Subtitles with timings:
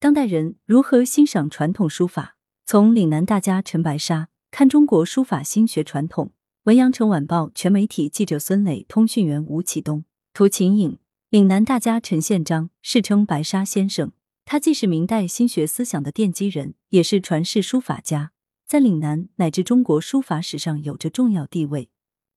[0.00, 2.36] 当代人如何欣赏传统书法？
[2.64, 6.30] 从岭南大家陈白沙看中国书法新学传统。
[6.64, 10.98] 文阳城晚报全媒体记者孙磊，通讯员吴启东，图秦颖。
[11.30, 14.12] 岭南大家陈宪章，世称白沙先生。
[14.44, 18.30] 他既是明代新学思想的奠基人，也是传世书法家，
[18.68, 21.88] 在岭南乃至中国书法史上有着重要地位。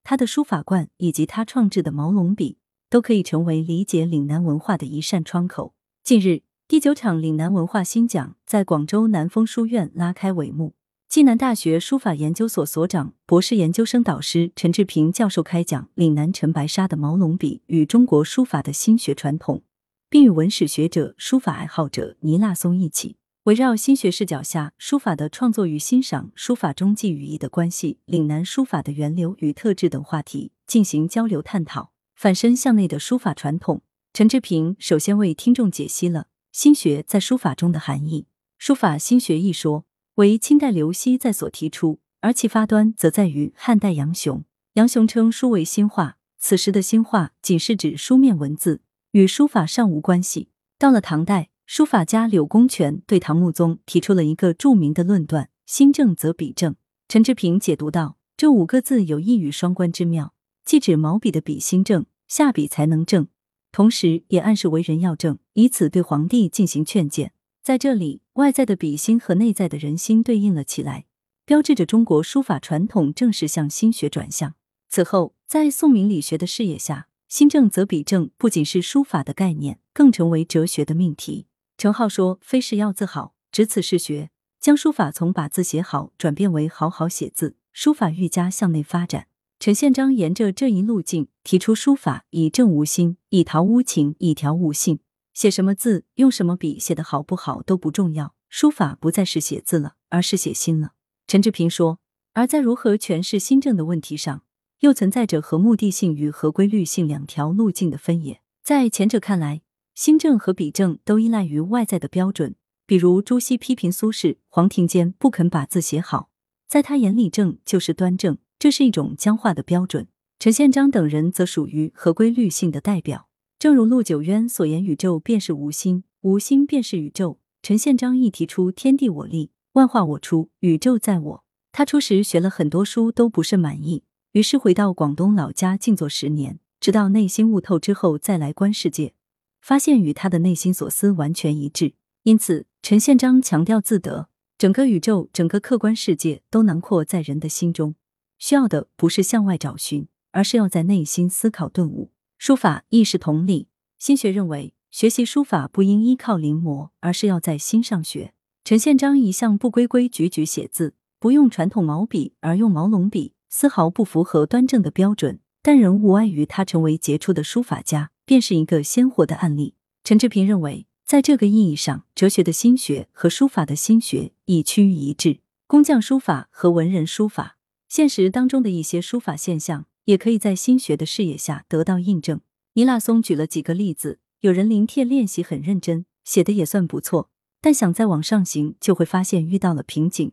[0.04, 2.58] 他的书法观以及他创制的毛龙笔，
[2.90, 5.76] 都可以成为理解岭南文化的一扇窗口。
[6.04, 6.42] 近日，
[6.72, 10.74] 第九场岭南文化新讲在广州南丰书院拉开帷幕。
[11.10, 19.64] 暨南大学书法研究所所长、博士研究生导师陈志平教授开讲岭南陈白沙的毛龙笔与中国书法的新学传统，
[20.10, 31.92] 并与文史学者、书法爱好者倪腊松一起，围绕新学视角下书法的创作与欣赏、书法中寄语义的关系、岭南书法的源流与特质等话题进行交流探讨。
[32.16, 33.82] 反身向内的书法传统，
[34.14, 38.28] 陈志平首先为听众解析了新学在书法中的含义。
[38.58, 39.86] 书法新学一说。
[40.16, 44.44] 为清代刘熙在所提出，而其发端则在于汉代杨雄。
[44.74, 50.50] 杨雄称书为新画，此时的新画仅是指书面文字，与书法尚无关系。
[50.78, 56.76] 到了唐代，书法家柳公权对唐穆宗提出了一个著名的论断：新正则笔正。
[57.08, 60.34] 陈志平解读道，这五个字有一语双关之妙，
[60.66, 63.28] 既指毛笔的笔心正，下笔才能正，
[63.72, 67.34] 同时也暗示为人要正，以此对皇帝进行劝谏。
[67.64, 71.06] 在这里，外在的笔心和内在的人心对应了起来，
[71.46, 74.56] 标志着中国书法传统正式向心学转向。
[74.90, 81.48] 此后，在宋明理学的视野下，心正则笔正不仅是书法的概念，更成为哲学的命题。
[81.78, 89.28] 程颢说：“非是要字好，只此是学。”将书法从把字写好转变为好好写字，书法愈加向内发展。
[89.62, 95.02] 陈宪章沿着这一路径，提出书法以正无心，以陶无情，以调无性。
[95.36, 98.34] 写什么字，用什么笔，写的好不好都不重要。
[98.50, 100.94] 书法不再是写字了，而是写心了。
[101.28, 102.00] 陈志平说，
[102.34, 104.42] 而在如何诠释新政的问题上，
[104.80, 108.42] 又存在着和目的性与和规律性两条路径的分野。
[108.64, 109.62] 在前者看来，
[109.94, 112.56] 新政和笔正都依赖于外在的标准，
[112.88, 116.31] 比如朱熹批评苏轼、黄庭坚不肯把字写好，
[116.72, 120.08] 在他眼里正就是端正，这是一种僵化的标准。
[120.40, 123.28] 陈宪章等人则属于合规律性的代表。
[123.60, 131.44] 正如陆九渊所言：“宇宙便是无心，无心便是宇宙。”陈宪章亦提出“天地我立，万化我出，宇宙在我”。
[131.74, 139.14] 他初时学了很多书都不甚满意，于是回到广东老家静坐十年，直到内心悟透之后再来观世界，
[139.60, 141.96] 发现与他的内心所思完全一致。
[142.24, 144.30] 因此，陈宪章强调自得，
[144.62, 147.96] 整个宇宙、整个客观世界都囊括在人的心中，
[148.38, 152.12] 需要的不是向外找寻，而是要在内心思考顿悟。
[152.38, 153.70] 书法亦是同理。
[153.98, 158.36] 心学认为，学习书法不应依靠临摹，而是要在心上学。
[158.64, 169.74] 陈宪章一向不规规矩矩写字，不用传统毛笔，而用毛龙笔，丝毫不符合端正的标准，但仍无碍于他成为杰出的书法家，便是一个鲜活的案例。
[170.04, 175.40] 陈志平认为，在这个意义上，哲学的心学和书法的心学已趋于一致。
[175.68, 177.58] 工匠书法和文人书法，
[177.88, 179.86] 现实当中的一些书法现象。
[180.06, 182.42] 也可以在心学的视野下得到印证。
[182.74, 187.30] 尼腊松举了几个例子：有人临帖练习很认真，写的也算不错，
[187.62, 190.32] 但想再往上行，就会发现遇到了瓶颈，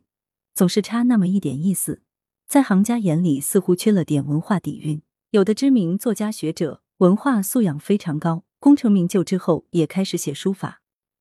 [0.54, 2.00] 总是差那么一点意思，
[2.48, 5.02] 在行家眼里似乎缺了点文化底蕴。
[5.30, 10.80] 有的知名作家学者，文化素养非常高，功成名就之后也开始写书法，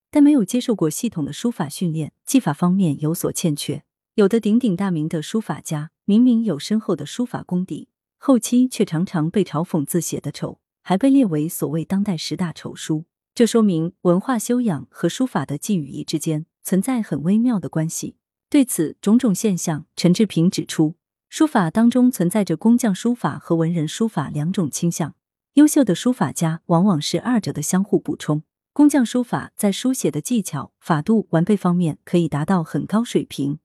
[0.09, 3.83] 但没有接受过系统的书法训练，技法方面有所欠缺。
[4.15, 7.89] 有的鼎鼎大名的书法家，明明有深厚的书法功底。
[8.17, 13.05] 后期却常常被嘲讽字写的丑，还被列为所谓当代十大丑书。
[13.35, 18.15] 这说明文化修养和书法的寄语义之间存在很微妙的关系。
[18.49, 20.95] 对此种种现象，陈志平指出，
[21.29, 25.13] 书法当中存在着工匠书法和文人书法两种倾向。
[25.53, 28.41] 优秀的书法家往往是二者的相互补充。
[28.77, 33.57] 工匠书法在书写的技巧、法度、完备方面可以达到很高水平，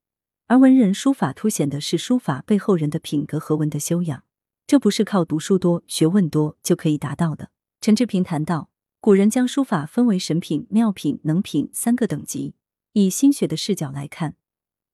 [0.47, 4.23] 而文人书法凸显的是书法背后人的品格和文的修养。
[4.65, 7.51] 这不是靠读书多、学问多就可以达到的。
[7.79, 12.55] 陈志平谈到，古人将书法分为神品、妙品、能品三个等级。
[12.93, 14.35] 以心学的视角来看，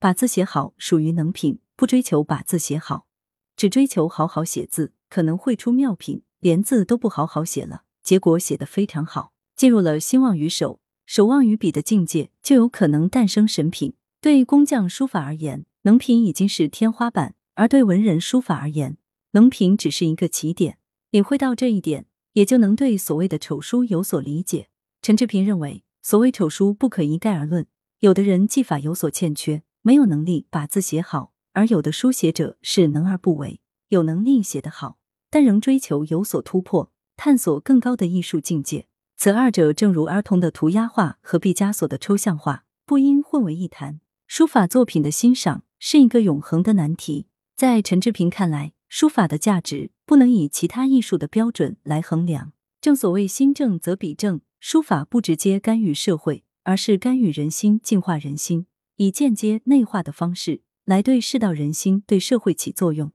[0.02, 3.08] 把字写好属于能品，不追求把字写好，
[3.56, 9.32] 只追求好好写字，可能会出妙品，连字都不好好写了，结果写得非常好。
[9.60, 13.94] 进入了心望于手、手望于笔的境界，就有可能诞生神品。
[14.22, 18.98] 对工匠书法而言，能品已经是天花板；而对文人书法而言，
[19.32, 20.78] 能品只是一个起点，
[21.12, 24.70] 领会到这一点，也就能对所谓的丑书有所理解。
[25.02, 27.68] 陈志平认为，所谓丑书不可一概而论，
[28.00, 33.60] 有的人技法有所欠缺，没有能力把字写好；而有的书写者是能而不为，
[33.90, 38.86] 有能力写得好，但仍追求有所突破，探索更高的艺术境界。
[39.22, 44.00] 此二者正如儿童的涂鸦画和毕加索的抽象画，不应混为一谈。
[44.28, 47.28] 书法作品的欣赏是一个永恒的难题。
[47.58, 52.54] 在陈志平看来，书法的价值不能以其他艺术的标准来衡量。
[52.80, 63.12] 正所谓心正则笔正，书法不直接干预社会，而是干预人心、净化人心，以间接内化的方式来对世道人心、对社会起作用。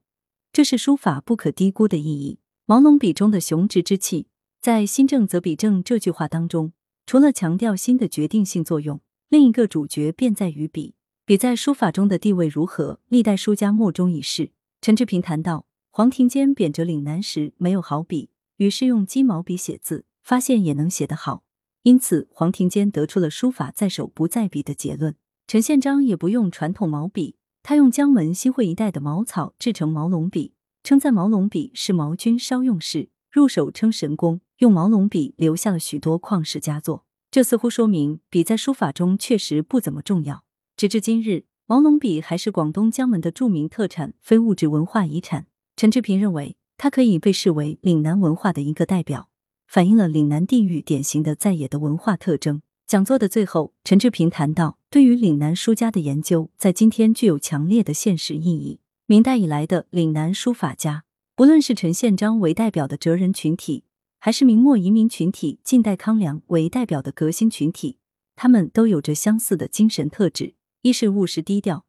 [0.52, 2.40] 这是书法不可低估的意义。
[2.66, 4.26] 毛龙笔中的雄直之气。
[4.64, 6.72] 在“心正则笔正”这句话当中，
[7.04, 10.94] 除了强调心的决定性作用，另一个主角便在于笔。
[11.26, 14.52] 笔在书法中的地位如何，历代书家莫衷一是。
[14.80, 21.44] 陈志平谈到，黄庭坚贬谪岭南时没有好笔，于是用鸡毛笔写字，发现也能写得好，
[21.82, 25.14] 因此黄庭坚得出了“书法在手不在笔”的结论。
[25.46, 34.40] 陈宪章也不用传统毛笔，他用江门新会一带的毛草制成毛龙笔，称赞毛龙笔是毛军稍用式，入手称神功。
[34.58, 40.44] 用毛龙笔留下了许多旷世佳作，这似乎说明笔在书法中确实不怎么重要。
[40.76, 45.46] 直至今日，毛龙笔还是广东江门的著名特产，非物质文化遗产。
[45.76, 49.28] 陈志平认为，它可以被视为岭南文化的一个代表，
[49.66, 52.62] 反映了岭南地域典型的在野的文化特征。
[52.86, 58.80] 讲座的最后，陈志平谈到，对于岭南书家的研究，在今天具有强烈的现实意义。
[59.06, 61.04] 明代以来的岭南书法家，
[61.34, 63.84] 不论是陈宪章为代表的哲人群体。
[64.24, 67.98] 还是明末移民群体、近代康梁为代表的革新群体，
[68.34, 71.84] 他们都有着相似的精神特质：一是务实低调，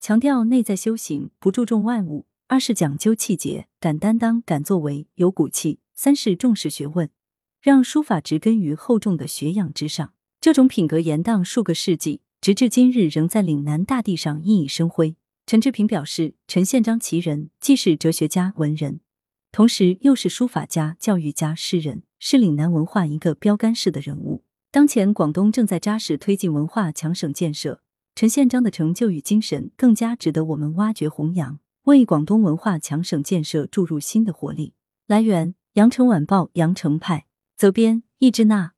[0.00, 7.10] 强调内在修行，不注重外物；二是讲究气节，敢担当、敢作为，有骨气；三是重视学问，
[7.60, 10.14] 让书法植根于厚重的学养之上。
[10.40, 15.16] 这种品格延宕数个世纪，直至今日仍在岭南大地上熠熠生辉。
[15.44, 19.00] 陈志平表示，陈宪章其人既是哲学家、文人。
[19.54, 24.42] 同时，又是书法家、教育家、诗人，是岭南文化一个标杆式的人物。
[24.72, 27.80] 当前，广东正在扎实推进文化强省建设，
[28.16, 34.74] 陈宪章的成就与精神更加值得我们挖掘弘扬，为广东文化强省建设注入新的活力。
[35.06, 38.72] 来源：羊城晚报羊城派，责编：易之娜。